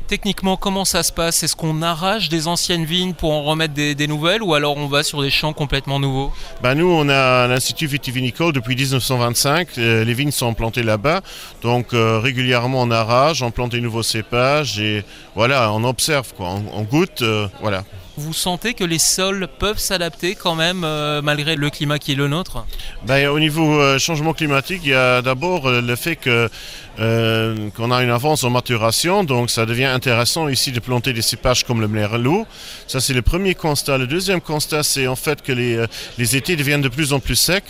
Techniquement, 0.07 0.55
comment 0.55 0.85
ça 0.85 1.03
se 1.03 1.11
passe? 1.11 1.43
Est-ce 1.43 1.57
qu'on 1.57 1.81
arrache 1.81 2.29
des 2.29 2.47
anciennes 2.47 2.85
vignes 2.85 3.11
pour 3.13 3.33
en 3.33 3.43
remettre 3.43 3.73
des, 3.73 3.93
des 3.93 4.07
nouvelles 4.07 4.41
ou 4.41 4.53
alors 4.53 4.77
on 4.77 4.87
va 4.87 5.03
sur 5.03 5.21
des 5.21 5.29
champs 5.29 5.51
complètement 5.51 5.99
nouveaux? 5.99 6.31
Ben 6.63 6.75
nous, 6.75 6.89
on 6.89 7.09
a 7.09 7.45
l'Institut 7.47 7.87
vitivinicole 7.87 8.53
depuis 8.53 8.77
1925. 8.77 9.67
Euh, 9.77 10.05
les 10.05 10.13
vignes 10.13 10.31
sont 10.31 10.53
plantées 10.53 10.83
là-bas. 10.83 11.19
Donc 11.61 11.93
euh, 11.93 12.19
régulièrement, 12.19 12.83
on 12.83 12.91
arrache, 12.91 13.41
on 13.41 13.51
plante 13.51 13.71
des 13.71 13.81
nouveaux 13.81 14.03
cépages 14.03 14.79
et 14.79 15.03
voilà, 15.35 15.73
on 15.73 15.83
observe, 15.83 16.33
quoi. 16.33 16.51
On, 16.51 16.79
on 16.79 16.83
goûte, 16.83 17.21
euh, 17.21 17.49
voilà. 17.59 17.83
Vous 18.19 18.33
sentez 18.33 18.73
que 18.73 18.83
les 18.83 18.97
sols 18.97 19.47
peuvent 19.59 19.77
s'adapter 19.77 20.33
quand 20.33 20.55
même 20.55 20.83
euh, 20.83 21.21
malgré 21.21 21.55
le 21.55 21.69
climat 21.69 21.99
qui 21.99 22.13
est 22.13 22.15
le 22.15 22.27
nôtre? 22.27 22.65
Ben, 23.05 23.27
au 23.29 23.39
niveau 23.39 23.79
euh, 23.79 23.99
changement 23.99 24.33
climatique, 24.33 24.81
il 24.83 24.89
y 24.89 24.93
a 24.95 25.21
d'abord 25.21 25.67
euh, 25.67 25.81
le 25.81 25.95
fait 25.95 26.17
euh, 26.25 27.69
qu'on 27.75 27.91
a 27.91 28.03
une 28.03 28.09
avance 28.09 28.43
en 28.43 28.49
maturation, 28.49 29.23
donc 29.23 29.51
ça 29.51 29.67
devient 29.67 29.85
intéressant 29.85 30.47
ici 30.47 30.71
de 30.71 30.79
planter 30.79 31.13
des 31.13 31.21
cépages 31.21 31.63
comme 31.63 31.79
le 31.79 31.87
merlot. 31.87 32.47
Ça, 32.87 32.99
c'est 32.99 33.13
le 33.13 33.21
premier 33.21 33.53
constat. 33.53 33.99
Le 33.99 34.07
deuxième 34.07 34.41
constat, 34.41 34.81
c'est 34.81 35.05
en 35.05 35.15
fait 35.15 35.43
que 35.43 35.51
les, 35.51 35.85
les 36.17 36.35
étés 36.35 36.55
deviennent 36.55 36.81
de 36.81 36.89
plus 36.89 37.13
en 37.13 37.19
plus 37.19 37.35
secs, 37.35 37.63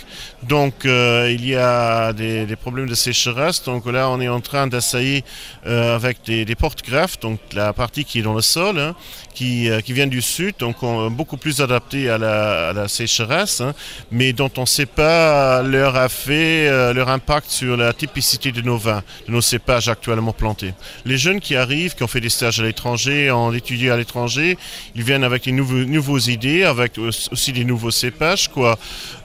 donc 0.44 0.72
il 0.84 1.46
y 1.46 1.56
a 1.56 2.14
des, 2.14 2.56
problèmes 2.56 2.88
de 2.88 2.94
sécheresse. 2.94 3.62
Donc 3.64 3.84
là, 3.84 4.08
on 4.08 4.18
est 4.18 4.28
en 4.28 4.40
train 4.40 4.66
d'essayer 4.66 5.24
avec 5.66 6.24
des, 6.24 6.46
des 6.46 6.54
porte-greffes, 6.54 7.20
donc 7.20 7.38
la 7.52 7.74
partie 7.74 8.06
qui 8.06 8.20
est 8.20 8.22
dans 8.22 8.34
le 8.34 8.40
sol, 8.40 8.78
hein, 8.78 8.94
qui, 9.34 9.68
qui 9.84 9.92
vient 9.92 10.06
du 10.06 10.22
sud, 10.22 10.37
donc 10.58 10.82
on- 10.82 11.10
beaucoup 11.10 11.36
plus 11.36 11.60
adapté 11.60 12.08
à 12.10 12.18
la, 12.18 12.88
sécheresse, 12.88 13.60
hein, 13.60 13.74
mais 14.10 14.32
dont 14.32 14.50
on 14.56 14.62
ne 14.62 14.66
sait 14.66 14.86
pas 14.86 15.62
leur 15.62 16.02
effet, 16.02 16.68
euh, 16.68 16.92
leur 16.92 17.08
impact 17.08 17.50
sur 17.50 17.76
la 17.76 17.92
typicité 17.92 18.52
de 18.52 18.62
nos 18.62 18.78
vins, 18.78 19.02
de 19.26 19.32
nos 19.32 19.40
cépages 19.40 19.88
actuellement 19.88 20.32
plantés. 20.32 20.74
Les 21.04 21.18
jeunes 21.18 21.40
qui 21.40 21.56
arrivent, 21.56 21.94
qui 21.94 22.02
ont 22.02 22.08
fait 22.08 22.20
des 22.20 22.28
stages 22.30 22.60
à 22.60 22.62
l'étranger, 22.62 23.30
ont 23.30 23.52
étudié 23.52 23.90
à 23.90 23.96
l'étranger, 23.96 24.56
ils 24.94 25.02
viennent 25.02 25.24
avec 25.24 25.44
des 25.44 25.52
nouveaux, 25.52 26.18
idées, 26.18 26.64
avec 26.64 26.98
aussi 26.98 27.52
des 27.52 27.64
nouveaux 27.64 27.90
cépages. 27.90 28.48
Quoi. 28.48 28.78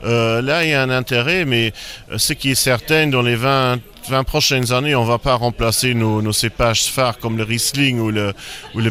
Euh, 0.03 0.41
là, 0.41 0.63
il 0.63 0.72
y 0.72 0.74
a 0.74 0.82
un 0.82 0.89
intérêt, 0.89 1.46
mais 1.46 1.74
euh, 2.12 2.17
ce 2.17 2.34
qui 2.34 2.51
est 2.51 2.55
certain, 2.55 3.08
dans 3.08 3.22
les 3.22 3.36
20 3.36 3.79
20 4.10 4.24
prochaines 4.24 4.72
années, 4.72 4.95
on 4.95 5.03
ne 5.03 5.07
va 5.07 5.17
pas 5.17 5.36
remplacer 5.36 5.93
nos, 5.93 6.31
cépages 6.33 6.86
phares 6.86 7.17
comme 7.19 7.38
le 7.38 7.43
Riesling 7.43 8.00
ou 8.00 8.12
le, 8.12 8.33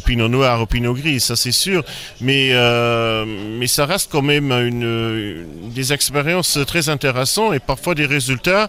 Pinot 0.01 0.29
Noir 0.29 0.63
ou 0.63 0.67
Pinot 0.67 0.95
Gris, 0.95 1.21
ça 1.21 1.37
c'est 1.37 1.53
sûr. 1.53 1.85
Mais, 2.21 2.51
euh, 2.53 3.25
mais 3.27 3.67
ça 3.67 3.87
reste 3.87 4.11
quand 4.11 4.23
même 4.23 4.51
une- 4.53 5.47
des 5.75 5.93
expériences 5.93 6.59
très 6.67 6.89
intéressantes 6.89 7.55
et 7.55 7.61
parfois 7.61 7.95
des 7.95 8.07
résultats 8.07 8.69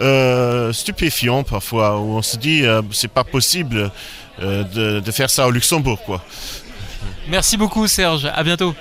euh, 0.00 0.72
stupéfiants 0.72 1.42
parfois, 1.44 1.98
où 1.98 2.16
on 2.16 2.22
se 2.22 2.36
dit 2.36 2.64
euh, 2.64 2.82
c'est 2.92 3.08
pas 3.12 3.24
possible 3.24 3.90
euh, 4.40 4.64
de, 4.64 5.00
de 5.00 5.10
faire 5.12 5.30
ça 5.30 5.46
au 5.46 5.50
Luxembourg. 5.50 6.02
Quoi. 6.04 6.24
Merci 7.28 7.56
beaucoup 7.56 7.86
Serge, 7.86 8.28
à 8.32 8.42
bientôt. 8.42 8.74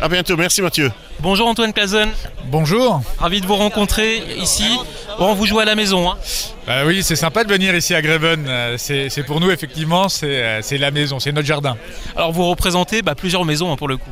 À 0.00 0.08
bientôt, 0.08 0.36
merci 0.36 0.60
Mathieu. 0.60 0.90
Bonjour 1.20 1.46
Antoine 1.46 1.72
Clazen, 1.72 2.10
Bonjour. 2.46 3.00
ravi 3.18 3.40
de 3.40 3.46
vous 3.46 3.54
rencontrer 3.54 4.22
ici. 4.36 4.66
Bon, 5.18 5.32
vous 5.34 5.46
jouez 5.46 5.62
à 5.62 5.64
la 5.64 5.74
maison, 5.76 6.10
hein 6.10 6.16
Bah 6.66 6.84
oui, 6.84 7.02
c'est 7.02 7.16
sympa 7.16 7.44
de 7.44 7.48
venir 7.48 7.74
ici 7.74 7.94
à 7.94 8.02
Greven. 8.02 8.44
Euh, 8.48 8.76
C'est 8.76 9.22
pour 9.24 9.40
nous, 9.40 9.50
effectivement, 9.50 10.08
c'est 10.08 10.42
euh, 10.42 10.60
c'est 10.62 10.76
la 10.78 10.90
maison, 10.90 11.20
c'est 11.20 11.32
notre 11.32 11.46
jardin. 11.46 11.76
Alors 12.16 12.32
vous 12.32 12.48
représentez 12.50 13.00
bah, 13.02 13.14
plusieurs 13.14 13.44
maisons 13.44 13.72
hein, 13.72 13.76
pour 13.76 13.88
le 13.88 13.96
coup. 13.96 14.10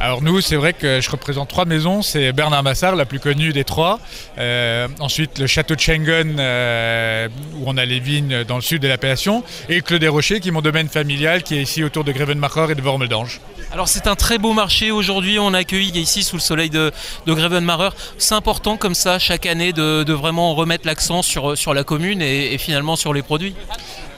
Alors 0.00 0.22
nous, 0.22 0.40
c'est 0.40 0.56
vrai 0.56 0.72
que 0.72 1.00
je 1.00 1.10
représente 1.10 1.48
trois 1.48 1.64
maisons. 1.66 2.02
C'est 2.02 2.32
Bernard 2.32 2.62
Massard, 2.62 2.96
la 2.96 3.04
plus 3.04 3.20
connue 3.20 3.52
des 3.52 3.64
trois. 3.64 4.00
Euh, 4.38 4.88
ensuite, 5.00 5.38
le 5.38 5.46
château 5.46 5.74
de 5.74 5.80
Schengen, 5.80 6.36
euh, 6.38 7.28
où 7.56 7.64
on 7.66 7.76
a 7.76 7.84
les 7.84 7.98
vignes 8.00 8.44
dans 8.44 8.56
le 8.56 8.62
sud 8.62 8.80
de 8.82 8.88
l'appellation. 8.88 9.42
Et 9.68 9.80
Clos 9.82 9.98
des 9.98 10.08
Rochers, 10.08 10.40
qui 10.40 10.48
est 10.48 10.52
mon 10.52 10.62
domaine 10.62 10.88
familial, 10.88 11.42
qui 11.42 11.58
est 11.58 11.62
ici 11.62 11.82
autour 11.84 12.04
de 12.04 12.12
Grevenmacher 12.12 12.66
et 12.70 12.74
de 12.76 12.80
Wormeldange. 12.82 13.40
Alors 13.70 13.88
c'est 13.88 14.06
un 14.06 14.16
très 14.16 14.38
beau 14.38 14.54
marché 14.54 14.90
aujourd'hui, 14.90 15.38
on 15.38 15.52
accueille 15.52 15.90
ici 15.90 16.22
sous 16.22 16.36
le 16.36 16.40
soleil 16.40 16.70
de, 16.70 16.90
de 17.26 17.34
Grevenmacher. 17.34 17.90
C'est 18.16 18.34
important 18.34 18.78
comme 18.78 18.94
ça 18.94 19.18
chaque 19.18 19.44
année 19.44 19.72
de, 19.72 20.12
vraiment 20.12 20.54
remettre 20.54 20.86
l'accent 20.86 21.22
sur, 21.22 21.74
la 21.74 21.84
commune 21.84 22.22
et 22.22 22.56
finalement 22.58 22.96
sur 22.96 23.12
les 23.12 23.22
produits. 23.22 23.54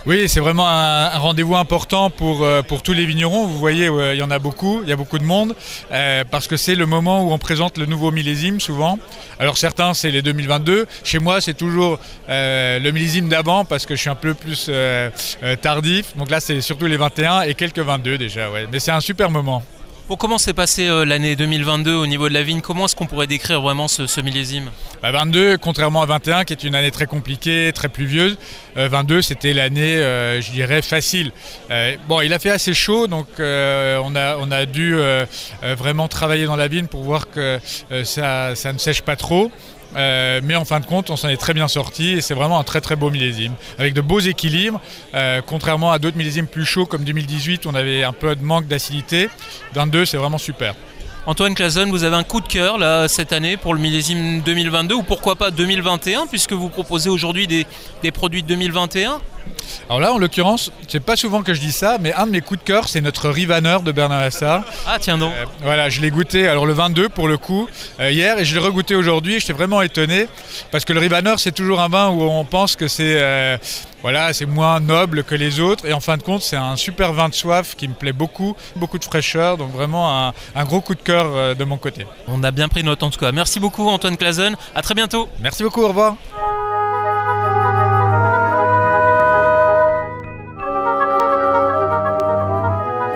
Oui, 0.06 0.30
c'est 0.30 0.40
vraiment 0.40 0.66
un, 0.66 1.10
rendez-vous 1.18 1.56
important 1.56 2.08
pour, 2.08 2.42
euh, 2.42 2.62
pour 2.62 2.82
tous 2.82 2.94
les 2.94 3.04
vignerons. 3.04 3.46
Vous 3.46 3.58
voyez, 3.58 3.86
euh, 3.88 4.14
il 4.14 4.18
y 4.18 4.22
en 4.22 4.30
a 4.30 4.38
beaucoup, 4.38 4.80
il 4.82 4.88
y 4.88 4.92
a 4.92 4.96
beaucoup 4.96 5.18
de 5.18 5.24
monde, 5.24 5.54
euh, 5.92 6.24
parce 6.30 6.48
que 6.48 6.56
c'est 6.56 6.74
le 6.74 6.86
moment 6.86 7.22
où 7.22 7.32
on 7.32 7.38
présente 7.38 7.76
le 7.76 7.84
nouveau 7.84 8.10
millésime 8.10 8.60
souvent. 8.60 8.98
Alors 9.38 9.58
certains, 9.58 9.92
c'est 9.92 10.10
les 10.10 10.22
2022. 10.22 10.86
Chez 11.04 11.18
moi, 11.18 11.42
c'est 11.42 11.52
toujours 11.52 11.98
le 12.28 12.90
millésime 12.90 13.28
d'avant, 13.28 13.66
parce 13.66 13.84
que 13.84 13.94
je 13.94 14.00
suis 14.00 14.10
un 14.10 14.14
peu 14.14 14.32
plus 14.32 14.70
tardif. 15.60 16.16
Donc 16.16 16.30
là, 16.30 16.40
c'est 16.40 16.62
surtout 16.62 16.86
les 16.86 16.96
21 16.96 17.42
et 17.42 17.54
quelques 17.54 17.78
22 17.78 18.16
déjà. 18.16 18.48
Mais 18.72 18.80
c'est 18.80 18.92
un 18.92 19.00
super 19.00 19.30
moment. 19.30 19.62
Comment 20.18 20.38
s'est 20.38 20.54
passée 20.54 20.88
euh, 20.88 21.04
l'année 21.04 21.36
2022 21.36 21.94
au 21.94 22.06
niveau 22.06 22.28
de 22.28 22.34
la 22.34 22.42
vigne? 22.42 22.60
Comment 22.60 22.86
est-ce 22.86 22.96
qu'on 22.96 23.06
pourrait 23.06 23.28
décrire 23.28 23.60
vraiment 23.60 23.86
ce, 23.86 24.20
millésime? 24.20 24.70
Bah, 25.02 25.12
22, 25.12 25.56
contrairement 25.56 26.02
à 26.02 26.06
21, 26.06 26.44
qui 26.44 26.52
est 26.52 26.64
une 26.64 26.74
année 26.74 26.90
très 26.90 27.06
compliquée, 27.06 27.70
très 27.72 27.88
pluvieuse, 27.88 28.36
euh, 28.76 28.88
22, 28.88 29.22
c'était 29.22 29.54
l'année, 29.54 29.96
euh, 29.96 30.40
je 30.40 30.50
dirais, 30.50 30.82
facile. 30.82 31.30
Euh, 31.70 31.96
bon, 32.08 32.22
il 32.22 32.32
a 32.32 32.40
fait 32.40 32.50
assez 32.50 32.74
chaud, 32.74 33.06
donc 33.06 33.28
euh, 33.38 34.00
on, 34.04 34.16
a, 34.16 34.66
dû 34.66 34.94
euh, 34.96 35.24
euh, 35.62 35.74
vraiment 35.76 36.08
travailler 36.08 36.46
dans 36.46 36.56
la 36.56 36.66
vigne 36.66 36.86
pour 36.86 37.02
voir 37.02 37.30
que 37.30 37.60
euh, 37.92 38.04
ça 38.04 38.72
ne 38.72 38.78
sèche 38.78 39.02
pas 39.02 39.16
trop. 39.16 39.50
Euh, 39.96 40.40
mais 40.42 40.56
en 40.56 40.64
fin 40.64 40.80
de 40.80 40.86
compte, 40.86 41.10
on 41.10 41.16
s'en 41.16 41.28
est 41.28 41.36
très 41.36 41.54
bien 41.54 41.68
sorti 41.68 42.12
et 42.12 42.20
c'est 42.20 42.34
vraiment 42.34 42.58
un 42.58 42.64
très 42.64 42.80
très 42.80 42.96
beau 42.96 43.10
millésime 43.10 43.54
avec 43.78 43.94
de 43.94 44.00
beaux 44.00 44.20
équilibres. 44.20 44.80
Euh, 45.14 45.40
contrairement 45.44 45.92
à 45.92 45.98
d'autres 45.98 46.16
millésimes 46.16 46.46
plus 46.46 46.64
chauds 46.64 46.86
comme 46.86 47.04
2018, 47.04 47.66
on 47.66 47.74
avait 47.74 48.04
un 48.04 48.12
peu 48.12 48.34
de 48.34 48.42
manque 48.42 48.66
d'acidité. 48.66 49.28
22, 49.74 50.04
c'est 50.04 50.16
vraiment 50.16 50.38
super. 50.38 50.74
Antoine 51.26 51.54
Clazen, 51.54 51.90
vous 51.90 52.04
avez 52.04 52.16
un 52.16 52.24
coup 52.24 52.40
de 52.40 52.48
cœur 52.48 52.78
là 52.78 53.06
cette 53.06 53.32
année 53.32 53.56
pour 53.56 53.74
le 53.74 53.80
millésime 53.80 54.40
2022 54.40 54.94
ou 54.94 55.02
pourquoi 55.02 55.36
pas 55.36 55.50
2021 55.50 56.26
puisque 56.26 56.52
vous 56.52 56.70
proposez 56.70 57.10
aujourd'hui 57.10 57.46
des, 57.46 57.66
des 58.02 58.10
produits 58.10 58.42
de 58.42 58.48
2021 58.48 59.20
Alors 59.88 60.00
là, 60.00 60.12
en 60.12 60.18
l'occurrence, 60.18 60.70
c'est 60.88 61.00
pas 61.00 61.16
souvent 61.16 61.42
que 61.42 61.54
je 61.54 61.60
dis 61.60 61.72
ça, 61.72 61.98
mais 62.00 62.12
un 62.14 62.26
de 62.26 62.32
mes 62.32 62.40
coups 62.40 62.60
de 62.60 62.64
cœur, 62.64 62.88
c'est 62.88 63.00
notre 63.00 63.28
Rivaner 63.28 63.78
de 63.84 63.92
Bernard 63.92 64.20
Lassard. 64.20 64.62
Ah 64.86 64.98
tiens 65.00 65.18
donc 65.18 65.32
Euh, 65.34 65.44
voilà, 65.62 65.88
je 65.88 66.00
l'ai 66.00 66.10
goûté, 66.10 66.48
alors 66.48 66.66
le 66.66 66.72
22 66.72 67.08
pour 67.08 67.28
le 67.28 67.38
coup, 67.38 67.68
euh, 68.00 68.10
hier, 68.10 68.38
et 68.38 68.44
je 68.44 68.54
l'ai 68.54 68.60
regoûté 68.60 68.94
aujourd'hui, 68.94 69.40
j'étais 69.40 69.52
vraiment 69.52 69.82
étonné, 69.82 70.26
parce 70.70 70.84
que 70.84 70.92
le 70.92 71.00
Rivaner, 71.00 71.34
c'est 71.38 71.52
toujours 71.54 71.80
un 71.80 71.88
vin 71.88 72.08
où 72.10 72.22
on 72.22 72.44
pense 72.44 72.76
que 72.76 72.88
c'est 72.88 73.16
euh, 73.20 73.56
voilà, 74.02 74.32
c'est 74.32 74.46
moins 74.46 74.80
noble 74.80 75.24
que 75.24 75.34
les 75.34 75.60
autres, 75.60 75.86
et 75.86 75.92
en 75.92 76.00
fin 76.00 76.16
de 76.16 76.22
compte, 76.22 76.42
c'est 76.42 76.56
un 76.56 76.76
super 76.76 77.12
vin 77.12 77.28
de 77.28 77.34
soif 77.34 77.74
qui 77.76 77.86
me 77.88 77.94
plaît 77.94 78.12
beaucoup, 78.14 78.56
beaucoup 78.76 78.98
de 78.98 79.04
fraîcheur, 79.04 79.56
donc 79.58 79.72
vraiment 79.72 80.26
un, 80.28 80.32
un 80.54 80.64
gros 80.64 80.80
coup 80.80 80.94
de 80.94 81.02
cœur 81.02 81.54
de 81.54 81.64
mon 81.64 81.76
côté. 81.76 82.06
On 82.26 82.42
a 82.42 82.50
bien 82.50 82.68
pris 82.68 82.82
note 82.82 83.02
en 83.02 83.10
tout 83.10 83.20
cas. 83.20 83.30
Merci 83.32 83.60
beaucoup 83.60 83.88
Antoine 83.88 84.16
Clazen, 84.16 84.56
à 84.74 84.82
très 84.82 84.94
bientôt 84.94 85.28
Merci 85.40 85.62
beaucoup, 85.62 85.82
au 85.82 85.88
revoir. 85.88 86.16